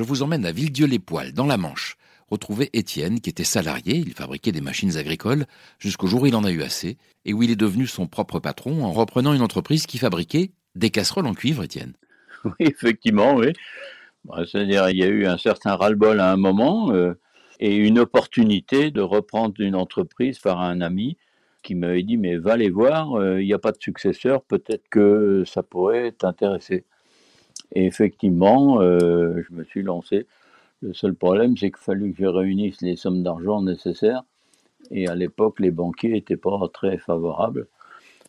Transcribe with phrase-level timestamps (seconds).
[0.00, 1.98] je vous emmène à Villedieu-les-Poils, dans la Manche.
[2.30, 5.44] Retrouver Étienne, qui était salarié, il fabriquait des machines agricoles,
[5.78, 6.96] jusqu'au jour où il en a eu assez,
[7.26, 10.88] et où il est devenu son propre patron en reprenant une entreprise qui fabriquait des
[10.88, 11.92] casseroles en cuivre, Étienne.
[12.46, 13.52] Oui, effectivement, oui.
[14.46, 17.12] C'est-à-dire, il y a eu un certain ras-le-bol à un moment, euh,
[17.58, 21.18] et une opportunité de reprendre une entreprise par un ami
[21.62, 24.88] qui m'avait dit, mais va les voir, euh, il n'y a pas de successeur, peut-être
[24.88, 26.86] que ça pourrait t'intéresser.
[27.72, 30.26] Et effectivement, euh, je me suis lancé.
[30.82, 34.22] Le seul problème, c'est qu'il fallu que je réunisse les sommes d'argent nécessaires.
[34.90, 37.68] Et à l'époque, les banquiers n'étaient pas très favorables,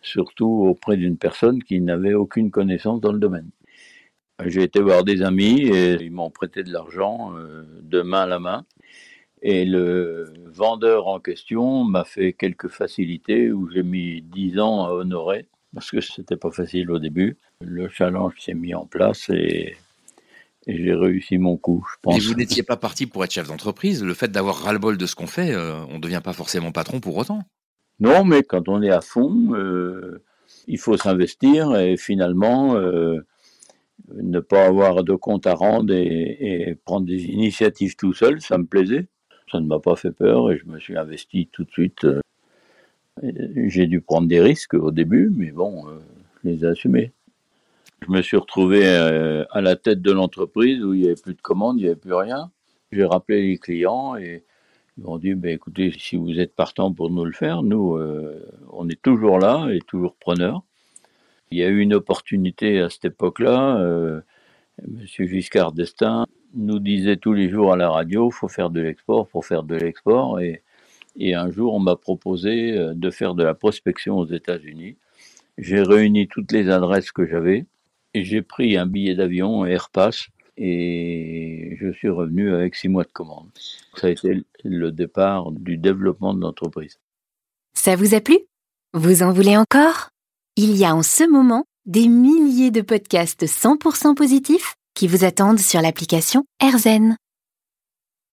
[0.00, 3.50] surtout auprès d'une personne qui n'avait aucune connaissance dans le domaine.
[4.44, 8.26] J'ai été voir des amis et ils m'ont prêté de l'argent euh, de main à
[8.26, 8.64] la main.
[9.42, 14.90] Et le vendeur en question m'a fait quelques facilités où j'ai mis 10 ans à
[14.90, 17.36] honorer parce que c'était pas facile au début.
[17.60, 19.76] Le challenge s'est mis en place et,
[20.66, 22.14] j'ai réussi mon coup, je pense.
[22.14, 24.02] Mais vous n'étiez pas parti pour être chef d'entreprise.
[24.02, 26.98] Le fait d'avoir ras-le-bol de ce qu'on fait, euh, on ne devient pas forcément patron
[26.98, 27.40] pour autant.
[28.00, 30.22] Non, mais quand on est à fond, euh,
[30.66, 33.20] il faut s'investir et finalement euh,
[34.14, 38.56] ne pas avoir de compte à rendre et, et, prendre des initiatives tout seul, ça
[38.56, 39.08] me plaisait.
[39.52, 42.06] Ça ne m'a pas fait peur et je me suis investi tout de suite
[43.22, 45.98] j'ai dû prendre des risques au début, mais bon, euh,
[46.44, 47.12] je les ai assumés.
[48.06, 51.34] Je me suis retrouvé euh, à la tête de l'entreprise où il n'y avait plus
[51.34, 52.50] de commandes, il n'y avait plus rien.
[52.92, 54.44] J'ai rappelé les clients et
[54.96, 58.46] ils m'ont dit bah, écoutez, si vous êtes partant pour nous le faire, nous, euh,
[58.70, 60.62] on est toujours là et toujours preneurs.
[61.50, 63.78] Il y a eu une opportunité à cette époque-là.
[63.78, 64.20] Euh,
[64.86, 69.28] Monsieur Giscard d'Estaing nous disait tous les jours à la radio faut faire de l'export,
[69.28, 70.38] faut faire de l'export.
[71.18, 74.96] Et un jour, on m'a proposé euh, de faire de la prospection aux États-Unis.
[75.58, 77.66] J'ai réuni toutes les adresses que j'avais
[78.14, 83.12] et j'ai pris un billet d'avion Airpass et je suis revenu avec six mois de
[83.12, 83.48] commande.
[83.94, 86.98] Ça a été le départ du développement de l'entreprise.
[87.74, 88.38] Ça vous a plu?
[88.94, 90.10] Vous en voulez encore?
[90.56, 95.60] Il y a en ce moment des milliers de podcasts 100% positifs qui vous attendent
[95.60, 97.16] sur l'application AirZen.